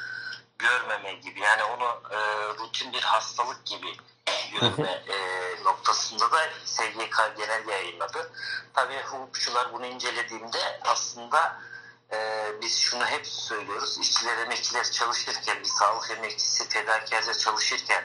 görmeme 0.59 1.13
gibi 1.13 1.39
yani 1.39 1.63
onu 1.63 2.01
e, 2.11 2.17
rutin 2.59 2.93
bir 2.93 3.01
hastalık 3.01 3.65
gibi 3.65 3.97
görme 4.59 5.03
e, 5.07 5.17
noktasında 5.63 6.31
da 6.31 6.49
SGK 6.65 7.37
genel 7.37 7.67
yayınladı. 7.67 8.31
Tabii 8.73 9.01
hukukçular 9.01 9.73
bunu 9.73 9.85
incelediğinde 9.85 10.79
aslında 10.83 11.61
e, 12.11 12.47
biz 12.61 12.79
şunu 12.79 13.05
hep 13.05 13.27
söylüyoruz. 13.27 13.97
İşçiler, 14.01 14.37
emekçiler 14.37 14.91
çalışırken, 14.91 15.59
bir 15.59 15.65
sağlık 15.65 16.11
emekçisi 16.11 16.69
fedakarca 16.69 17.33
çalışırken 17.33 18.03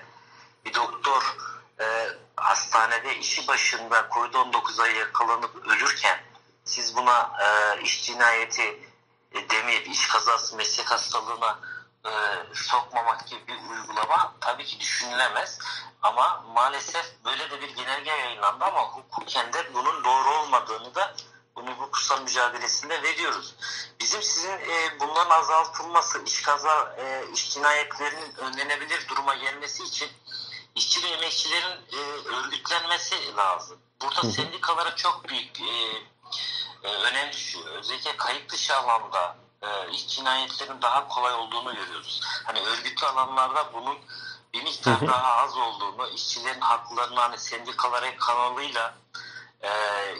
bir 0.64 0.74
doktor 0.74 1.36
e, 1.80 2.08
hastanede 2.36 3.16
işi 3.16 3.48
başında 3.48 4.08
COVID-19'a 4.10 4.86
yakalanıp 4.86 5.66
ölürken 5.66 6.20
siz 6.64 6.96
buna 6.96 7.32
e, 7.40 7.80
iş 7.82 8.06
cinayeti 8.06 8.90
e, 9.32 9.50
demeyip 9.50 9.88
iş 9.88 10.08
kazası 10.08 10.56
meslek 10.56 10.90
hastalığına 10.90 11.58
e, 12.06 12.10
sokmamak 12.54 13.26
gibi 13.26 13.46
bir 13.46 13.70
uygulama 13.70 14.34
tabii 14.40 14.64
ki 14.64 14.80
düşünülemez. 14.80 15.58
Ama 16.02 16.44
maalesef 16.54 17.06
böyle 17.24 17.50
de 17.50 17.60
bir 17.60 17.76
genelge 17.76 18.10
yayınlandı 18.10 18.64
ama 18.64 18.80
hukuken 18.80 19.52
de 19.52 19.74
bunun 19.74 20.04
doğru 20.04 20.34
olmadığını 20.34 20.94
da 20.94 21.14
bunu 21.56 21.70
hukuksal 21.70 22.22
mücadelesinde 22.22 23.02
veriyoruz. 23.02 23.54
Bizim 24.00 24.22
sizin 24.22 24.50
e, 24.50 25.00
bunların 25.00 25.30
azaltılması, 25.30 26.24
iş 26.24 26.42
kaza, 26.42 26.96
e, 26.98 27.24
iş 27.32 27.54
cinayetlerinin 27.54 28.36
önlenebilir 28.36 29.08
duruma 29.08 29.34
gelmesi 29.34 29.82
için 29.82 30.08
işçi 30.74 31.02
ve 31.02 31.08
emekçilerin 31.08 31.80
e, 31.92 31.96
örgütlenmesi 32.28 33.36
lazım. 33.36 33.78
Burada 34.02 34.22
sendikalara 34.22 34.96
çok 34.96 35.28
büyük 35.28 35.60
e, 35.60 35.64
e, 36.82 36.88
önem 36.88 37.32
düşüyor. 37.32 37.66
Özellikle 37.66 38.16
kayıt 38.16 38.52
dışı 38.52 38.76
alanda 38.76 39.36
e, 39.62 39.90
iş 39.90 40.08
cinayetlerinin 40.08 40.82
daha 40.82 41.08
kolay 41.08 41.34
olduğunu 41.34 41.74
görüyoruz. 41.74 42.20
Hani 42.44 42.60
örgütlü 42.60 43.06
alanlarda 43.06 43.72
bunun 43.72 43.98
bir 44.54 44.62
miktar 44.62 45.08
daha 45.08 45.32
az 45.36 45.56
olduğunu, 45.56 46.08
işçilerin 46.08 46.60
haklarını 46.60 47.20
hani 47.20 47.38
sendikaları 47.38 48.16
kanalıyla 48.16 48.94
e, 49.62 49.70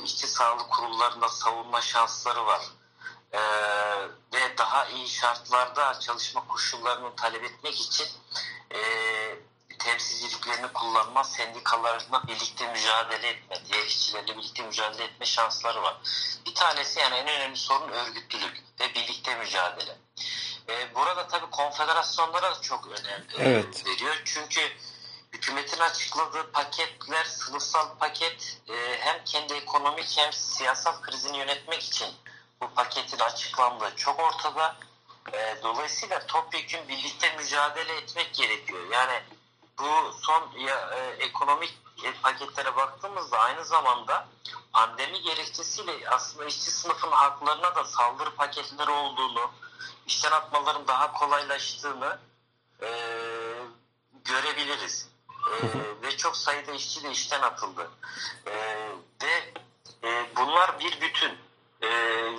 işçi 0.04 0.26
sağlık 0.26 0.70
kurullarında 0.70 1.28
savunma 1.28 1.80
şansları 1.80 2.46
var. 2.46 2.62
E, 3.32 3.40
ve 4.34 4.58
daha 4.58 4.86
iyi 4.86 5.08
şartlarda 5.08 6.00
çalışma 6.00 6.46
koşullarını 6.46 7.16
talep 7.16 7.44
etmek 7.44 7.80
için 7.80 8.06
e, 8.74 8.78
temsilciliklerini 9.80 10.72
kullanma, 10.72 11.24
sendikalarla 11.24 12.26
birlikte 12.26 12.72
mücadele 12.72 13.28
etme, 13.28 13.56
diğer 13.72 13.86
işçilerle 13.86 14.36
birlikte 14.36 14.62
mücadele 14.62 15.04
etme 15.04 15.26
şansları 15.26 15.82
var. 15.82 15.96
Bir 16.46 16.54
tanesi 16.54 17.00
yani 17.00 17.14
en 17.14 17.28
önemli 17.28 17.56
sorun 17.56 17.88
örgütlülük 17.88 18.62
ve 18.80 18.94
birlikte 18.94 19.34
mücadele. 19.34 19.96
Ee, 20.68 20.94
burada 20.94 21.26
tabii 21.28 21.50
konfederasyonlara 21.50 22.56
da 22.56 22.60
çok 22.60 22.86
önem 22.86 23.24
e, 23.38 23.50
Evet. 23.50 23.86
veriyor. 23.86 24.22
Çünkü 24.24 24.60
hükümetin 25.32 25.80
açıkladığı 25.80 26.52
paketler, 26.52 27.24
sınıfsal 27.24 27.98
paket 27.98 28.58
e, 28.68 28.74
hem 29.00 29.24
kendi 29.24 29.54
ekonomik 29.54 30.18
hem 30.18 30.32
siyasal 30.32 31.00
krizini 31.00 31.38
yönetmek 31.38 31.82
için 31.82 32.08
bu 32.60 32.74
paketin 32.74 33.18
açıklandığı 33.18 33.96
çok 33.96 34.20
ortada. 34.20 34.76
E, 35.32 35.56
dolayısıyla 35.62 36.26
topyekun 36.26 36.88
birlikte 36.88 37.36
mücadele 37.36 37.96
etmek 37.96 38.34
gerekiyor. 38.34 38.80
Yani 38.92 39.22
bu 39.80 40.12
son 40.20 40.50
ya, 40.58 40.90
e, 40.94 41.24
ekonomik 41.24 41.78
e, 42.04 42.12
paketlere 42.22 42.76
baktığımızda 42.76 43.38
aynı 43.38 43.64
zamanda 43.64 44.28
pandemi 44.72 45.22
gerekçesiyle 45.22 46.08
aslında 46.10 46.44
işçi 46.44 46.70
sınıfının 46.70 47.12
haklarına 47.12 47.74
da 47.74 47.84
saldırı 47.84 48.34
paketleri 48.34 48.90
olduğunu, 48.90 49.50
işten 50.06 50.30
atmaların 50.30 50.86
daha 50.86 51.12
kolaylaştığını 51.12 52.18
e, 52.82 52.88
görebiliriz. 54.24 55.08
E, 55.48 55.52
ve 56.02 56.16
çok 56.16 56.36
sayıda 56.36 56.72
işçi 56.72 57.02
de 57.02 57.10
işten 57.10 57.42
atıldı. 57.42 57.90
E, 58.46 58.52
ve 59.22 59.52
e, 60.04 60.36
bunlar 60.36 60.80
bir 60.80 61.00
bütün. 61.00 61.38
E, 61.82 61.86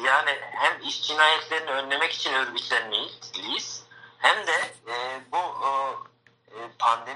yani 0.05 0.39
hem 0.41 0.81
iş 0.81 1.01
cinayetlerini 1.07 1.69
önlemek 1.69 2.13
için 2.13 2.33
örgütlenmeliyiz 2.33 3.83
hem 4.17 4.47
de 4.47 4.70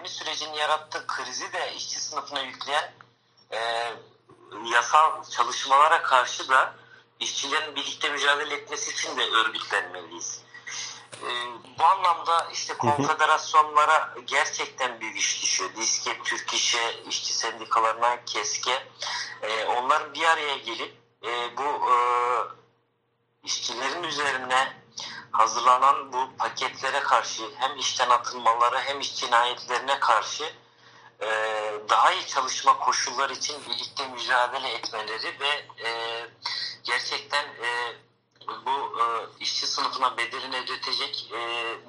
pandemi 0.06 0.10
sürecinin 0.10 0.54
yarattığı 0.54 1.08
krizi 1.08 1.54
de 1.54 1.74
işçi 1.76 2.00
sınıfına 2.00 2.42
yükleyen 2.42 2.92
e, 3.52 3.92
yasal 4.74 5.24
çalışmalara 5.24 6.02
karşı 6.02 6.50
da 6.50 6.74
işçilerin 7.20 7.76
birlikte 7.76 8.10
mücadele 8.10 8.56
etmesi 8.56 8.92
için 8.92 9.18
de 9.18 9.24
örgütlenmeliyiz. 9.24 10.42
E, 11.22 11.28
bu 11.80 11.84
anlamda 11.84 12.48
işte 12.54 12.74
konfederasyonlara 12.74 14.14
gerçekten 14.26 15.02
büyük 15.02 15.18
iş 15.18 15.44
düşüyor. 15.44 15.70
DİSK'e, 15.76 16.24
Türk 16.24 16.54
İş'e, 16.54 17.04
işçi 17.10 17.34
sendikalarına, 17.34 18.26
KESK'e 18.26 18.88
e, 19.42 19.66
onların 19.66 20.14
bir 20.14 20.24
araya 20.24 20.58
gelip 20.58 20.94
e, 21.24 21.58
bu 21.58 21.64
e, 21.64 21.96
işçilerin 23.44 24.04
üzerine 24.04 24.85
hazırlanan 25.38 26.14
bu 26.14 26.38
paketlere 26.38 27.00
karşı 27.00 27.44
hem 27.58 27.78
işten 27.78 28.10
atılmaları 28.10 28.80
hem 28.80 29.00
iş 29.00 29.16
cinayetlerine 29.16 30.00
karşı 30.00 30.44
e, 31.22 31.28
daha 31.90 32.12
iyi 32.12 32.28
çalışma 32.28 32.78
koşulları 32.78 33.34
için 33.34 33.56
birlikte 33.70 34.08
mücadele 34.08 34.70
etmeleri 34.70 35.40
ve 35.40 35.48
e, 35.88 35.90
gerçekten 36.84 37.44
e, 37.44 37.96
bu 38.66 39.02
e, 39.02 39.06
işçi 39.40 39.68
sınıfına 39.68 40.18
bedelini 40.18 40.58
ödetecek 40.58 41.32
e, 41.34 41.40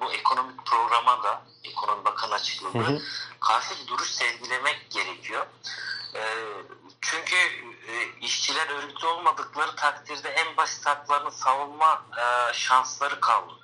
bu 0.00 0.12
ekonomik 0.12 0.66
programa 0.66 1.22
da 1.22 1.42
ekonomi 1.64 2.04
bakanı 2.04 2.34
açıkladı. 2.34 3.02
Karşı 3.40 3.88
duruş 3.88 4.10
sergilemek 4.10 4.90
gerekiyor. 4.90 5.46
E, 6.14 6.22
çünkü 7.00 7.36
e, 7.88 7.92
işçiler 8.20 8.68
örgütlü 8.68 9.06
olmadıkları 9.06 9.76
takdirde 9.76 10.28
en 10.28 10.56
basit 10.56 10.86
haklarını 10.86 11.30
savunma 11.32 12.02
e, 12.18 12.52
şansları 12.52 13.20
kalmıyor. 13.20 13.58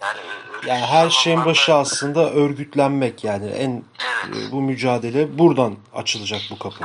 Yani, 0.00 0.20
örgütsüz 0.20 0.68
Yani 0.68 0.86
her 0.86 1.10
şeyin 1.10 1.44
başı 1.44 1.74
aslında 1.74 2.30
örgütlenmek 2.30 3.24
yani 3.24 3.50
en 3.50 3.84
Evet. 4.00 4.48
e, 4.48 4.52
bu 4.52 4.60
mücadele 4.62 5.38
buradan 5.38 5.76
açılacak 5.94 6.40
bu 6.50 6.58
kapı. 6.58 6.84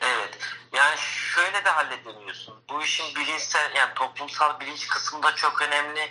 Evet. 0.00 0.38
Yani 0.72 0.98
şöyle 1.34 1.64
de 1.64 1.70
halledemiyorsun. 1.70 2.54
Bu 2.70 2.82
işin 2.82 3.16
bilinçsel 3.16 3.74
yani 3.76 3.94
toplumsal 3.94 4.60
bilinç 4.60 4.88
kısmı 4.88 5.22
da 5.22 5.34
çok 5.34 5.62
önemli. 5.62 6.08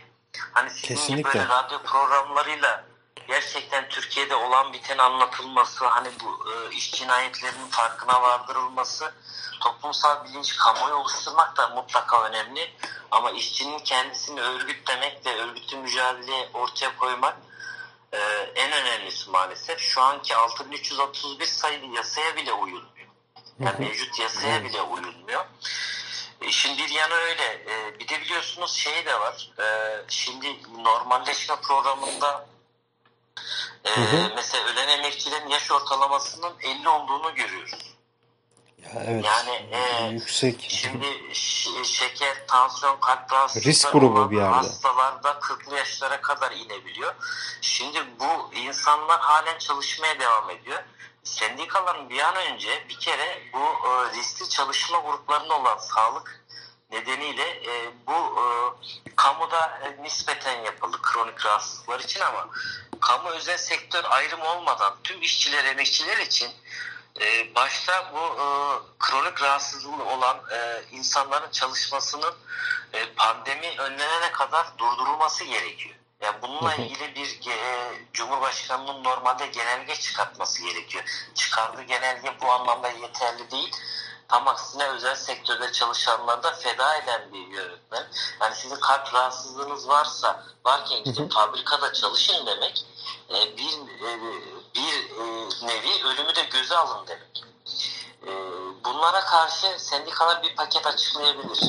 Hani 0.54 0.70
sizin 0.70 0.88
Kesinlikle. 0.88 1.40
böyle 1.40 1.50
radyo 1.50 1.80
programlarıyla 1.84 2.84
gerçekten 3.30 3.90
Türkiye'de 3.90 4.36
olan 4.36 4.74
biten 4.74 4.98
anlatılması, 4.98 5.88
hani 5.88 6.10
bu 6.24 6.52
e, 6.52 6.76
iş 6.76 6.92
cinayetlerinin 6.92 7.68
farkına 7.70 8.22
vardırılması, 8.22 9.14
toplumsal 9.60 10.26
bilinç 10.26 10.56
kamuoyu 10.58 10.96
oluşturmak 10.96 11.58
da 11.58 11.68
mutlaka 11.68 12.24
önemli. 12.24 12.74
Ama 13.12 13.32
işçinin 13.32 13.80
kendisini 13.80 14.42
örgütlemek 14.42 15.26
ve 15.26 15.36
örgütlü 15.42 15.78
mücadele 15.78 16.50
ortaya 16.54 16.98
koymak 16.98 17.38
e, 18.14 18.18
en 18.56 18.72
önemlisi 18.72 19.30
maalesef. 19.30 19.80
Şu 19.80 20.02
anki 20.02 20.36
6331 20.36 21.46
sayılı 21.46 21.86
yasaya 21.96 22.36
bile 22.36 22.54
uyulmuyor. 22.54 23.08
Yani 23.60 23.76
mevcut 23.80 24.20
yasaya 24.20 24.64
bile 24.64 24.82
uyulmuyor. 24.82 25.46
E, 26.42 26.52
Şimdi 26.52 26.82
bir 26.84 26.90
yanı 26.90 27.14
öyle. 27.14 27.44
E, 27.44 28.00
Bir 28.00 28.08
de 28.08 28.22
biliyorsunuz 28.22 28.74
şey 28.74 29.06
de 29.06 29.20
var. 29.20 29.50
E, 29.60 29.66
Şimdi 30.08 30.58
normalleşme 30.84 31.56
programında 31.56 32.49
e, 33.86 33.90
hı. 33.90 34.32
mesela 34.36 34.66
ölen 34.66 34.88
emekçilerin 34.88 35.50
yaş 35.50 35.72
ortalamasının 35.72 36.54
50 36.64 36.90
olduğunu 36.90 37.36
görüyoruz. 37.36 37.96
Ya 38.84 39.04
evet. 39.08 39.26
Yani, 39.26 39.70
e, 39.72 40.08
yüksek. 40.08 40.68
Şimdi 40.70 41.08
şeker, 41.84 42.48
tansiyon, 42.48 43.00
kalp 43.00 43.34
rahatsızlıkları 43.34 43.74
Risk 43.74 43.92
grubu 43.92 44.32
bir 44.32 44.38
yerde. 44.38 44.56
hastalarda 44.56 45.30
40'lı 45.30 45.76
yaşlara 45.76 46.22
kadar 46.22 46.52
inebiliyor. 46.52 47.16
Şimdi 47.62 48.00
bu 48.20 48.54
insanlar 48.54 49.20
halen 49.20 49.58
çalışmaya 49.58 50.20
devam 50.20 50.50
ediyor. 50.50 50.84
Sendikaların 51.24 52.10
bir 52.10 52.20
an 52.20 52.36
önce 52.36 52.86
bir 52.90 53.00
kere 53.00 53.44
bu 53.54 53.60
e, 53.60 54.18
riskli 54.18 54.50
çalışma 54.50 55.00
gruplarında 55.00 55.60
olan 55.60 55.78
sağlık 55.78 56.46
nedeniyle 56.92 57.44
e, 57.44 57.92
bu 58.08 58.14
e, 58.14 58.46
kamuda 59.16 59.80
e, 59.84 60.04
nispeten 60.04 60.62
yapıldı 60.62 60.98
kronik 61.02 61.46
rahatsızlıklar 61.46 62.00
için 62.00 62.20
ama 62.20 62.50
kamu 63.02 63.30
özel 63.30 63.58
sektör 63.58 64.04
ayrımı 64.10 64.48
olmadan 64.50 64.94
tüm 65.04 65.22
işçiler, 65.22 65.66
emekçiler 65.66 66.18
için 66.18 66.52
e, 67.22 67.56
başta 67.56 68.14
bu 68.14 68.20
e, 68.20 68.48
kronik 69.00 69.42
rahatsızlığı 69.42 70.04
olan 70.04 70.38
e, 70.52 70.84
insanların 70.92 71.52
çalışmasının 71.52 72.34
e, 72.94 73.14
pandemi 73.14 73.68
önlenene 73.78 74.32
kadar 74.32 74.68
durdurulması 74.78 75.44
gerekiyor. 75.44 75.96
Yani 76.22 76.42
bununla 76.42 76.76
ilgili 76.76 77.16
bir 77.16 77.52
e, 77.52 77.92
Cumhurbaşkanı'nın 78.14 79.04
normalde 79.04 79.48
genelge 79.48 79.96
çıkartması 79.96 80.64
gerekiyor. 80.64 81.04
Çıkardığı 81.36 81.84
genelge 81.84 82.34
bu 82.42 82.52
anlamda 82.52 82.90
yeterli 82.90 83.52
değil. 83.52 83.72
Tam 84.30 84.48
aksine 84.48 84.88
özel 84.88 85.16
sektörde 85.16 85.72
çalışanları 85.72 86.44
da 86.44 86.52
feda 86.52 86.96
eden 86.96 87.34
bir 87.34 87.48
yönetmen. 87.48 88.08
Yani 88.42 88.56
sizin 88.56 88.76
kalp 88.76 89.14
rahatsızlığınız 89.14 89.88
varsa 89.88 90.44
varken 90.66 91.04
gidip 91.04 91.32
fabrikada 91.32 91.94
çalışın 91.94 92.46
demek 92.46 92.86
e, 93.30 93.58
bir 93.58 93.74
e, 94.06 94.20
bir 94.76 95.10
e, 95.10 95.68
nevi 95.68 96.04
ölümü 96.06 96.36
de 96.36 96.44
göze 96.44 96.78
alın 96.78 97.08
demek. 97.08 97.44
E, 98.28 98.30
bunlara 98.86 99.20
karşı 99.20 99.68
sendikalar 99.78 100.44
bir 100.44 100.56
paket 100.56 100.88
açıklayabilir. 100.88 101.60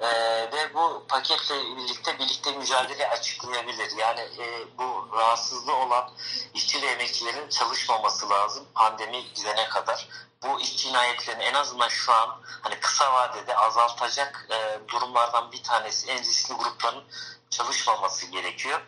E, 0.00 0.08
ve 0.52 0.74
bu 0.74 1.04
paketle 1.08 1.76
birlikte 1.76 2.18
birlikte 2.18 2.52
mücadele 2.52 3.08
açıklayabilir. 3.08 3.96
Yani 3.96 4.20
e, 4.20 4.78
bu 4.78 5.08
rahatsızlığı 5.16 5.76
olan 5.76 6.10
işçi 6.54 6.82
ve 6.82 6.86
emekçilerin 6.86 7.48
çalışmaması 7.48 8.30
lazım 8.30 8.66
pandemi 8.74 9.24
gidene 9.34 9.68
kadar. 9.68 10.08
Bu 10.42 10.60
iş 10.60 10.76
cinayetlerini 10.76 11.42
en 11.42 11.54
azından 11.54 11.88
şu 11.88 12.12
an 12.12 12.40
hani 12.62 12.80
kısa 12.80 13.12
vadede 13.12 13.56
azaltacak 13.56 14.46
e, 14.50 14.88
durumlardan 14.88 15.52
bir 15.52 15.62
tanesi 15.62 16.10
en 16.10 16.18
riskli 16.18 16.54
grupların 16.54 17.04
çalışmaması 17.50 18.26
gerekiyor. 18.26 18.80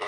E, 0.00 0.06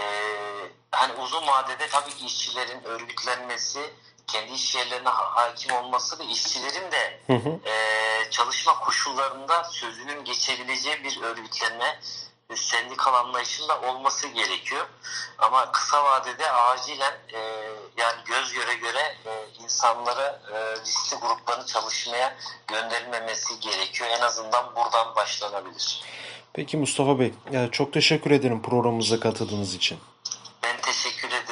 hani 0.91 1.13
uzun 1.13 1.47
vadede 1.47 1.89
tabii 1.89 2.15
ki 2.17 2.27
işçilerin 2.27 2.85
örgütlenmesi, 2.85 3.95
kendi 4.27 4.53
iş 4.53 4.75
yerlerine 4.75 5.09
ha- 5.09 5.31
hakim 5.37 5.73
olması 5.77 6.19
ve 6.19 6.25
işçilerin 6.25 6.93
de 6.93 7.21
Hı 7.27 7.33
hı. 7.33 7.69
e, 7.71 8.31
çalışma 8.31 8.79
koşullarında 8.79 9.65
sözünün 9.65 10.25
geçebileceği 10.25 11.05
bir 11.05 11.23
örgütlenme 11.23 12.01
sendikal 12.55 13.15
anlayışında 13.15 13.81
olması 13.81 14.29
gerekiyor. 14.29 14.87
Ama 15.39 15.73
kısa 15.73 16.05
vadede 16.05 16.51
acilen 16.51 17.13
e, 17.33 17.39
yani 17.97 18.17
göz 18.25 18.53
göre 18.53 18.75
göre 18.75 19.15
e, 19.27 19.47
insanları 19.65 20.39
e, 20.55 20.81
riskli 20.81 21.17
gruplarını 21.17 21.67
çalışmaya 21.67 22.37
gönderilmemesi 22.67 23.61
gerekiyor. 23.61 24.11
En 24.19 24.21
azından 24.21 24.77
buradan 24.77 25.17
başlanabilir. 25.17 26.03
Peki 26.53 26.77
Mustafa 26.77 27.19
Bey, 27.19 27.35
e, 27.53 27.69
çok 27.73 27.93
teşekkür 27.93 28.31
ederim 28.31 28.63
programımıza 28.63 29.21
katıldığınız 29.21 29.75
için. 29.75 29.99
Ben 30.63 30.81
teşekkür 30.81 31.29
ederim 31.29 31.46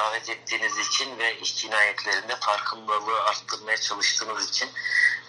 davet 0.00 0.30
ettiğiniz 0.30 0.72
için 0.88 1.18
ve 1.18 1.38
iş 1.42 1.56
cinayetlerinde 1.56 2.34
farkındalığı 2.40 3.22
arttırmaya 3.30 3.76
çalıştığınız 3.76 4.48
için. 4.48 4.68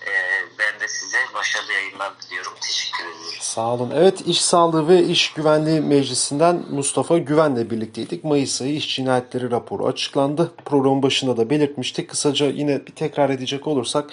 E, 0.08 0.12
ben 0.60 0.80
de 0.80 0.88
size 0.88 1.18
başarılı 1.34 1.74
yayınlar 1.74 2.12
diliyorum. 2.22 2.54
Teşekkür 2.62 3.04
ederim. 3.04 3.40
Sağ 3.40 3.74
olun. 3.74 3.92
Evet, 3.96 4.22
İş 4.22 4.42
Sağlığı 4.42 4.88
ve 4.88 5.04
İş 5.04 5.34
Güvenliği 5.34 5.82
Meclisi'nden 5.82 6.64
Mustafa 6.70 7.18
Güven'le 7.18 7.70
birlikteydik. 7.70 8.24
Mayıs 8.24 8.62
ayı 8.62 8.76
iş 8.76 8.96
cinayetleri 8.96 9.52
raporu 9.52 9.88
açıklandı. 9.88 10.52
Programın 10.66 11.04
başında 11.04 11.38
da 11.38 11.50
belirtmiştik. 11.50 12.10
Kısaca 12.10 12.46
yine 12.46 12.86
bir 12.86 12.92
tekrar 12.92 13.30
edecek 13.30 13.68
olursak, 13.68 14.10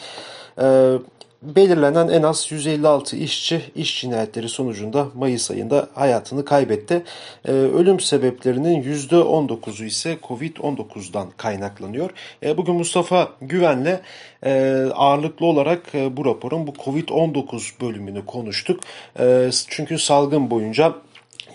e, 0.61 0.93
belirlenen 1.43 2.09
en 2.09 2.23
az 2.23 2.53
156 2.53 3.17
işçi 3.17 3.63
iş 3.75 4.01
cinayetleri 4.01 4.49
sonucunda 4.49 5.09
Mayıs 5.15 5.51
ayında 5.51 5.89
hayatını 5.95 6.45
kaybetti. 6.45 7.03
E, 7.45 7.53
ölüm 7.53 8.01
sebeplerinin 8.01 8.83
%19'u 8.83 9.85
ise 9.85 10.19
Covid-19'dan 10.23 11.31
kaynaklanıyor. 11.37 12.11
E, 12.43 12.57
bugün 12.57 12.75
Mustafa 12.75 13.29
Güven'le 13.41 14.01
e, 14.45 14.85
ağırlıklı 14.95 15.47
olarak 15.47 15.95
e, 15.95 16.17
bu 16.17 16.25
raporun 16.25 16.67
bu 16.67 16.71
Covid-19 16.71 17.81
bölümünü 17.81 18.27
konuştuk. 18.27 18.81
E, 19.21 19.51
çünkü 19.69 19.99
salgın 19.99 20.51
boyunca 20.51 20.95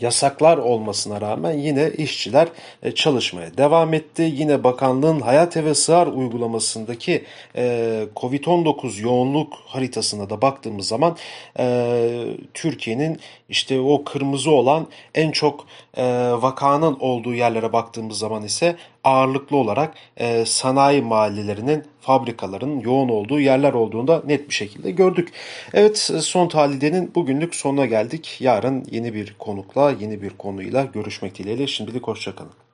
yasaklar 0.03 0.57
olmasına 0.57 1.21
rağmen 1.21 1.51
yine 1.51 1.91
işçiler 1.91 2.47
e, 2.83 2.91
çalışmaya 2.91 3.57
devam 3.57 3.93
etti. 3.93 4.31
Yine 4.35 4.63
bakanlığın 4.63 5.19
Hayat 5.19 5.57
Eve 5.57 5.73
Sığar 5.73 6.07
uygulamasındaki 6.07 7.23
e, 7.55 8.05
Covid-19 8.15 9.01
yoğunluk 9.01 9.53
haritasına 9.65 10.29
da 10.29 10.41
baktığımız 10.41 10.87
zaman 10.87 11.17
e, 11.59 12.25
Türkiye'nin 12.53 13.19
işte 13.49 13.79
o 13.79 14.03
kırmızı 14.03 14.51
olan 14.51 14.87
en 15.15 15.31
çok 15.31 15.65
vakanın 16.41 16.97
olduğu 16.99 17.33
yerlere 17.33 17.73
baktığımız 17.73 18.17
zaman 18.17 18.43
ise 18.43 18.75
ağırlıklı 19.03 19.57
olarak 19.57 19.93
e, 20.17 20.45
sanayi 20.45 21.01
mahallelerinin, 21.01 21.83
fabrikaların 22.01 22.79
yoğun 22.79 23.09
olduğu 23.09 23.39
yerler 23.39 23.73
olduğunda 23.73 24.23
net 24.25 24.49
bir 24.49 24.53
şekilde 24.53 24.91
gördük. 24.91 25.29
Evet 25.73 25.97
son 26.19 26.47
tahlildenin 26.47 27.15
bugünlük 27.15 27.55
sonuna 27.55 27.85
geldik. 27.85 28.37
Yarın 28.39 28.85
yeni 28.91 29.13
bir 29.13 29.35
konukla, 29.39 29.91
yeni 29.91 30.21
bir 30.21 30.29
konuyla 30.29 30.83
görüşmek 30.83 31.37
dileğiyle. 31.37 31.67
Şimdilik 31.67 32.07
hoşçakalın. 32.07 32.72